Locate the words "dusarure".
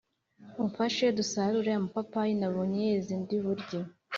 1.17-1.71